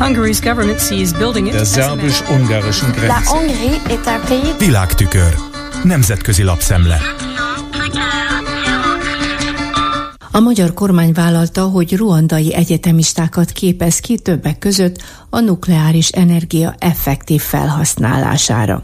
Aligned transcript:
Der 0.00 1.64
szerbus-ungarischen 1.64 2.90
Grenze. 2.90 3.36
Világtükör. 4.58 5.34
Nemzetközi 5.84 6.42
lapszemle. 6.42 7.00
A 10.32 10.40
magyar 10.40 10.74
kormány 10.74 11.12
vállalta, 11.12 11.64
hogy 11.64 11.96
ruandai 11.96 12.54
egyetemistákat 12.54 13.50
képez 13.50 13.98
ki 13.98 14.18
többek 14.18 14.58
között 14.58 15.02
a 15.30 15.40
nukleáris 15.40 16.08
energia 16.08 16.74
effektív 16.78 17.40
felhasználására. 17.40 18.82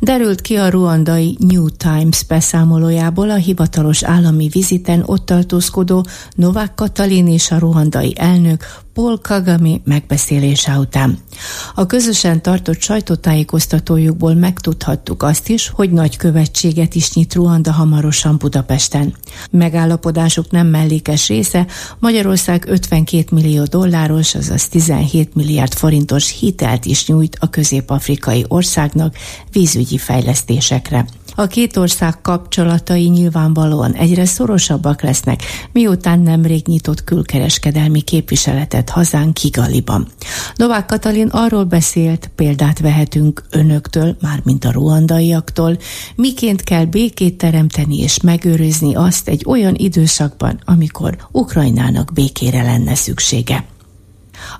Derült 0.00 0.40
ki 0.40 0.56
a 0.56 0.68
ruandai 0.68 1.36
New 1.40 1.68
Times 1.68 2.24
beszámolójából 2.24 3.30
a 3.30 3.36
hivatalos 3.36 4.02
állami 4.02 4.48
viziten 4.48 5.02
ott 5.06 5.26
tartózkodó 5.26 6.06
Novák 6.34 6.74
Katalin 6.74 7.28
és 7.28 7.50
a 7.50 7.58
ruandai 7.58 8.14
elnök 8.16 8.64
Paul 8.94 9.18
Kagame 9.20 9.80
megbeszélése 9.84 10.78
után. 10.78 11.18
A 11.74 11.86
közösen 11.86 12.42
tartott 12.42 12.80
sajtótájékoztatójukból 12.80 14.34
megtudhattuk 14.34 15.22
azt 15.22 15.48
is, 15.48 15.68
hogy 15.68 15.90
nagy 15.90 16.16
követséget 16.16 16.94
is 16.94 17.12
nyit 17.12 17.34
Ruanda 17.34 17.72
hamarosan 17.72 18.36
Budapesten. 18.38 19.14
Megállapodásuk 19.50 20.50
nem 20.50 20.66
mellékes 20.66 21.28
része, 21.28 21.66
Magyarország 21.98 22.64
52 22.68 23.24
millió 23.30 23.64
dolláros, 23.64 24.34
azaz 24.34 24.68
17 24.68 25.34
milliárd 25.34 25.72
forintos 25.72 26.38
hitelt 26.38 26.84
is 26.84 27.06
nyújt 27.06 27.36
a 27.40 27.50
közép-afrikai 27.50 28.44
országnak 28.48 29.16
vízügyi 29.52 29.98
fejlesztésekre. 29.98 31.06
A 31.34 31.46
két 31.46 31.76
ország 31.76 32.20
kapcsolatai 32.20 33.08
nyilvánvalóan 33.08 33.92
egyre 33.92 34.24
szorosabbak 34.24 35.02
lesznek, 35.02 35.42
miután 35.72 36.20
nemrég 36.20 36.66
nyitott 36.66 37.04
külkereskedelmi 37.04 38.00
képviseletet 38.00 38.90
hazán 38.90 39.32
Kigaliban. 39.32 40.08
Novák 40.54 40.86
Katalin 40.86 41.28
arról 41.28 41.64
beszélt, 41.64 42.30
példát 42.34 42.80
vehetünk 42.80 43.42
önöktől, 43.50 44.16
mármint 44.20 44.64
a 44.64 44.70
ruandaiaktól, 44.70 45.78
miként 46.16 46.62
kell 46.62 46.84
békét 46.84 47.38
teremteni 47.38 47.98
és 47.98 48.20
megőrizni 48.20 48.94
azt 48.94 49.28
egy 49.28 49.44
olyan 49.46 49.74
időszakban, 49.74 50.60
amikor 50.64 51.16
Ukrajnának 51.30 52.10
békére 52.14 52.62
lenne 52.62 52.94
szüksége. 52.94 53.64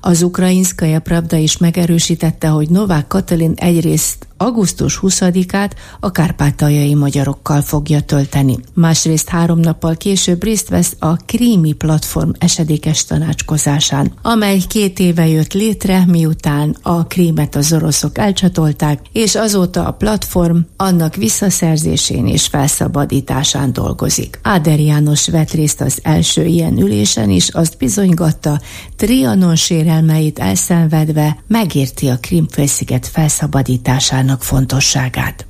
Az 0.01 0.23
ukrajinszkaja 0.23 1.01
Pravda 1.01 1.37
is 1.37 1.57
megerősítette, 1.57 2.49
hogy 2.49 2.71
Novák 2.71 3.07
Katalin 3.07 3.53
egyrészt 3.57 4.27
augusztus 4.43 4.99
20-át 5.03 5.75
a 6.01 6.11
kárpátaljai 6.11 6.95
magyarokkal 6.95 7.63
fogja 7.63 8.01
tölteni. 8.01 8.59
Másrészt 8.75 9.29
három 9.29 9.59
nappal 9.59 9.95
később 9.97 10.43
részt 10.43 10.69
vesz 10.69 10.97
a 10.99 11.17
Krími 11.17 11.73
platform 11.73 12.31
esedékes 12.39 13.05
tanácskozásán, 13.05 14.13
amely 14.23 14.59
két 14.69 14.99
éve 14.99 15.29
jött 15.29 15.53
létre, 15.53 16.05
miután 16.07 16.77
a 16.83 17.07
Krímet 17.07 17.55
az 17.55 17.73
oroszok 17.73 18.19
elcsatolták, 18.19 19.01
és 19.13 19.35
azóta 19.35 19.87
a 19.87 19.93
platform 19.93 20.59
annak 20.77 21.15
visszaszerzésén 21.15 22.27
és 22.27 22.47
felszabadításán 22.47 23.73
dolgozik. 23.73 24.39
Áder 24.43 24.81
János 24.81 25.29
vett 25.29 25.51
részt 25.51 25.81
az 25.81 25.99
első 26.03 26.45
ilyen 26.45 26.79
ülésen, 26.79 27.31
és 27.31 27.49
azt 27.49 27.77
bizonygatta, 27.79 28.61
Trianon 28.97 29.57
sérelmeit 29.57 30.39
elszenvedve 30.39 31.37
megérti 31.47 32.09
a 32.09 32.19
Krímfélsziget 32.21 33.07
felszabadításának 33.07 34.32
munkának 34.33 34.43
fontosságát. 34.43 35.47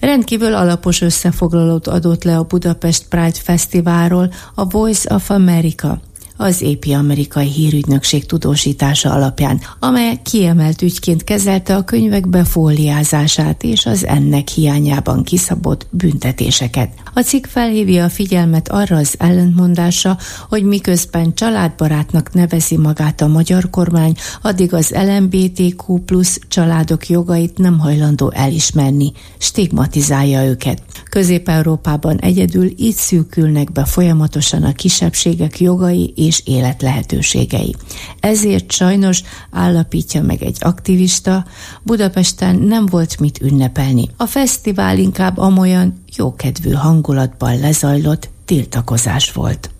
Rendkívül 0.00 0.54
alapos 0.54 1.00
összefoglalót 1.00 1.86
adott 1.86 2.24
le 2.24 2.36
a 2.36 2.42
Budapest 2.42 3.08
Pride 3.08 3.40
Fesztiválról 3.42 4.32
a 4.54 4.64
Voice 4.64 5.14
of 5.14 5.30
America– 5.30 6.00
az 6.42 6.62
épi 6.62 6.92
amerikai 6.92 7.48
hírügynökség 7.48 8.26
tudósítása 8.26 9.12
alapján, 9.12 9.60
amely 9.78 10.20
kiemelt 10.22 10.82
ügyként 10.82 11.24
kezelte 11.24 11.76
a 11.76 11.84
könyvek 11.84 12.28
befóliázását 12.28 13.62
és 13.62 13.86
az 13.86 14.06
ennek 14.06 14.48
hiányában 14.48 15.22
kiszabott 15.22 15.86
büntetéseket. 15.90 16.90
A 17.14 17.20
cikk 17.20 17.46
felhívja 17.46 18.04
a 18.04 18.08
figyelmet 18.08 18.68
arra 18.68 18.96
az 18.96 19.14
ellentmondásra, 19.18 20.16
hogy 20.48 20.64
miközben 20.64 21.34
családbarátnak 21.34 22.32
nevezi 22.32 22.76
magát 22.76 23.20
a 23.20 23.26
magyar 23.26 23.70
kormány, 23.70 24.14
addig 24.42 24.74
az 24.74 24.90
LMBTQ 24.90 25.98
plusz 25.98 26.40
családok 26.48 27.08
jogait 27.08 27.58
nem 27.58 27.78
hajlandó 27.78 28.32
elismerni, 28.34 29.12
stigmatizálja 29.38 30.44
őket. 30.44 30.82
Közép-Európában 31.10 32.18
egyedül 32.18 32.72
így 32.76 32.94
szűkülnek 32.94 33.72
be 33.72 33.84
folyamatosan 33.84 34.62
a 34.62 34.72
kisebbségek 34.72 35.60
jogai 35.60 36.12
és 36.16 36.31
életlehetőségei. 36.38 37.76
Ezért 38.20 38.72
sajnos 38.72 39.22
állapítja 39.50 40.22
meg 40.22 40.42
egy 40.42 40.56
aktivista, 40.60 41.44
Budapesten 41.82 42.56
nem 42.56 42.86
volt 42.86 43.20
mit 43.20 43.40
ünnepelni. 43.40 44.08
A 44.16 44.26
fesztivál 44.26 44.98
inkább 44.98 45.38
amolyan 45.38 46.02
jókedvű 46.16 46.70
hangulatban 46.70 47.58
lezajlott 47.58 48.30
tiltakozás 48.44 49.32
volt. 49.32 49.70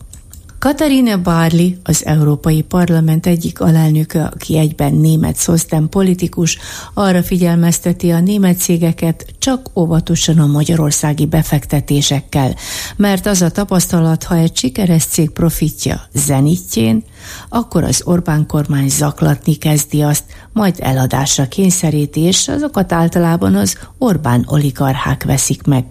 Katarina 0.63 1.17
Barley, 1.17 1.71
az 1.83 2.07
Európai 2.07 2.63
Parlament 2.63 3.27
egyik 3.27 3.61
alelnöke, 3.61 4.25
aki 4.25 4.59
egyben 4.59 4.95
német 4.95 5.37
szosztem 5.37 5.89
politikus, 5.89 6.59
arra 6.95 7.23
figyelmezteti 7.23 8.11
a 8.11 8.21
német 8.21 8.59
cégeket 8.59 9.27
csak 9.39 9.71
óvatosan 9.75 10.39
a 10.39 10.47
magyarországi 10.47 11.27
befektetésekkel, 11.27 12.55
mert 12.97 13.27
az 13.27 13.43
a 13.43 13.51
tapasztalat, 13.51 14.25
ha 14.25 14.37
egy 14.37 14.57
sikeres 14.57 15.05
cég 15.05 15.31
profitja 15.31 16.01
zenitjén, 16.13 17.05
akkor 17.49 17.85
az 17.85 18.03
Orbán 18.05 18.47
kormány 18.47 18.89
zaklatni 18.89 19.55
kezdi 19.55 20.03
azt, 20.03 20.25
majd 20.53 20.77
eladásra 20.79 21.49
kényszeríti, 21.49 22.21
és 22.21 22.49
azokat 22.49 22.93
általában 22.93 23.55
az 23.55 23.79
Orbán 23.99 24.45
oligarchák 24.47 25.25
veszik 25.25 25.63
meg. 25.63 25.85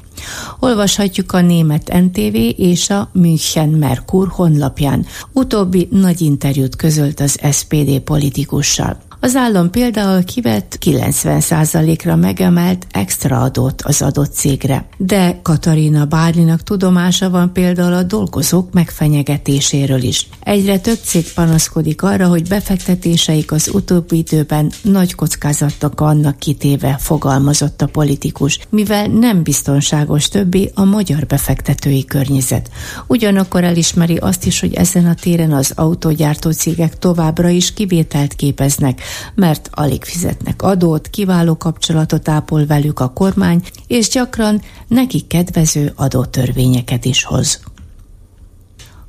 Olvashatjuk 0.60 1.32
a 1.32 1.42
német 1.42 1.94
NTV 1.94 2.36
és 2.58 2.90
a 2.90 3.10
München 3.14 3.70
Merkur 3.70 4.28
honlapján. 4.28 5.06
Utóbbi 5.34 5.88
nagy 5.92 6.22
interjút 6.22 6.76
közölt 6.76 7.20
az 7.20 7.40
SPD 7.52 8.00
politikussal. 8.00 8.98
Az 9.24 9.36
állam 9.36 9.70
például 9.70 10.24
kivett 10.24 10.78
90%-ra 10.86 12.16
megemelt 12.16 12.88
extra 12.92 13.42
adót 13.42 13.82
az 13.82 14.02
adott 14.02 14.34
cégre. 14.34 14.86
De 14.98 15.40
Katarina 15.42 16.06
Bárlinak 16.06 16.64
tudomása 16.64 17.30
van 17.30 17.54
például 17.54 17.94
a 17.94 18.04
dolgozók 18.04 18.74
megfenyegetéséről 18.74 20.02
is. 20.02 20.28
Egyre 20.44 20.80
több 20.80 20.98
cég 21.04 21.34
panaszkodik 21.34 22.02
arra, 22.02 22.28
hogy 22.28 22.48
befektetéseik 22.48 23.52
az 23.52 23.70
utóbbi 23.74 24.18
időben 24.18 24.72
nagy 24.82 25.16
kockázatnak 25.16 26.02
annak 26.02 26.40
kitéve, 26.40 26.98
fogalmazott 27.00 27.82
a 27.82 27.88
politikus, 27.88 28.60
mivel 28.70 29.08
nem 29.08 29.44
biztonságos 29.44 30.28
többé 30.28 30.72
a 30.74 30.84
magyar 30.84 31.26
befektetői 31.26 32.06
környezet. 32.06 32.70
Ugyanakkor 33.08 33.64
elismeri 33.64 34.18
azt 34.18 34.46
is, 34.46 34.60
hogy 34.60 34.74
ezen 34.74 35.06
a 35.06 35.16
téren 35.16 35.52
az 35.52 35.72
autógyártó 35.76 36.52
cégek 36.52 36.98
továbbra 36.98 37.50
is 37.50 37.74
kivételt 37.74 38.34
képeznek, 38.34 39.02
mert 39.36 39.70
alig 39.72 40.04
fizetnek 40.04 40.62
adót, 40.62 41.08
kiváló 41.08 41.58
kapcsolatot 41.58 42.30
ápol 42.30 42.66
velük 42.66 43.00
a 43.00 43.10
kormány, 43.10 43.62
és 43.88 44.10
gyakran 44.10 44.62
neki 44.88 45.22
kedvező 45.22 45.94
adótörvényeket 45.96 47.06
is 47.06 47.24
hoz. 47.24 47.60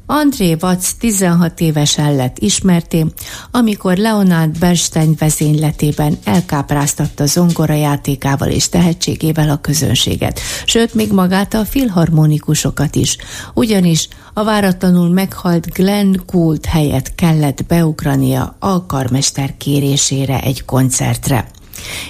André 0.07 0.57
Watz 0.61 0.95
16 0.95 1.61
évesen 1.61 2.15
lett 2.15 2.39
ismerté, 2.39 3.07
amikor 3.51 3.97
Leonard 3.97 4.59
Bernstein 4.59 5.15
vezényletében 5.19 6.19
elkápráztatta 6.25 7.27
zongora 7.27 7.75
játékával 7.75 8.49
és 8.49 8.69
tehetségével 8.69 9.51
a 9.51 9.61
közönséget, 9.61 10.41
sőt 10.65 10.95
még 10.95 11.13
magát 11.13 11.55
a 11.55 11.65
filharmonikusokat 11.65 12.95
is, 12.95 13.17
ugyanis 13.55 14.09
a 14.35 14.45
váratlanul 14.45 15.09
meghalt 15.09 15.73
Glenn 15.73 16.17
Gould 16.27 16.67
helyett 16.67 17.15
kellett 17.15 17.67
beugrania 17.67 18.57
a 18.59 18.87
karmester 18.87 19.57
kérésére 19.57 20.41
egy 20.41 20.65
koncertre 20.65 21.47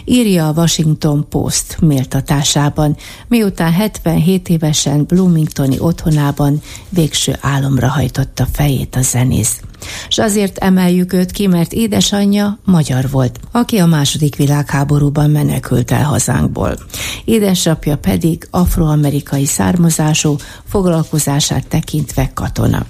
írja 0.05 0.49
a 0.49 0.53
Washington 0.56 1.26
Post 1.29 1.76
méltatásában, 1.81 2.97
miután 3.29 3.73
77 3.73 4.49
évesen 4.49 5.05
Bloomingtoni 5.05 5.79
otthonában 5.79 6.62
végső 6.88 7.37
álomra 7.41 7.88
hajtotta 7.88 8.47
fejét 8.53 8.97
a 8.97 9.03
zenész. 9.03 9.61
És 10.09 10.19
azért 10.19 10.59
emeljük 10.59 11.12
őt 11.12 11.31
ki, 11.31 11.47
mert 11.47 11.73
édesanyja 11.73 12.59
magyar 12.64 13.11
volt, 13.11 13.41
aki 13.53 13.79
a 13.79 13.87
második 13.87 14.37
világháborúban 14.37 15.31
menekült 15.31 15.91
el 15.91 16.05
hazánkból. 16.05 16.79
Édesapja 17.25 17.97
pedig 17.97 18.49
afroamerikai 18.50 19.47
származású, 19.47 20.37
foglalkozását 20.65 21.67
tekintve 21.67 22.31
katona. 22.35 22.87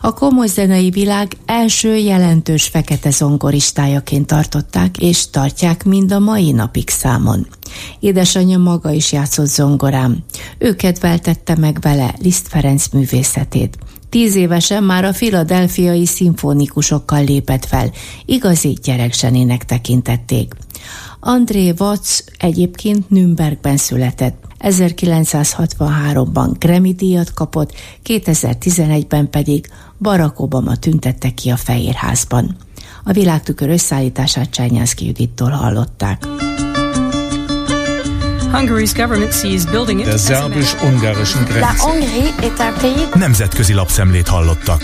A 0.00 0.12
komoly 0.12 0.46
zenei 0.46 0.90
világ 0.90 1.36
első 1.46 1.96
jelentős 1.96 2.64
fekete 2.64 3.10
zongoristájaként 3.10 4.26
tartották 4.26 4.98
és 4.98 5.30
tartják 5.30 5.84
mind 5.84 6.12
a 6.12 6.18
mai 6.18 6.52
napig 6.52 6.88
számon. 6.88 7.46
Édesanyja 8.00 8.58
maga 8.58 8.90
is 8.90 9.12
játszott 9.12 9.46
zongorám. 9.46 10.16
Ő 10.58 10.74
kedveltette 10.74 11.56
meg 11.56 11.78
vele 11.80 12.14
Liszt 12.18 12.48
Ferenc 12.48 12.88
művészetét. 12.88 13.78
Tíz 14.08 14.34
évesen 14.34 14.84
már 14.84 15.04
a 15.04 15.12
filadelfiai 15.12 16.06
szimfonikusokkal 16.06 17.24
lépett 17.24 17.64
fel, 17.64 17.90
igazi 18.24 18.78
gyereksenének 18.82 19.64
tekintették. 19.64 20.54
André 21.26 21.72
Watts 21.78 22.18
egyébként 22.38 23.10
Nürnbergben 23.10 23.76
született. 23.76 24.44
1963-ban 24.60 26.50
Grammy 26.58 26.94
díjat 26.94 27.32
kapott, 27.34 27.72
2011-ben 28.04 29.30
pedig 29.30 29.66
Barack 29.98 30.40
Obama 30.40 30.76
tüntette 30.76 31.30
ki 31.30 31.50
a 31.50 31.56
Fehérházban. 31.56 32.56
A 33.04 33.12
világtükör 33.12 33.68
összeállítását 33.68 34.50
Csányászki 34.50 35.06
Judittól 35.06 35.50
hallották. 35.50 36.26
Der 40.04 40.18
szerbus-ungarischen 40.18 41.44
Grenze. 41.44 41.66
Nemzetközi 43.14 43.72
lapszemlét 43.72 44.28
hallottak. 44.28 44.82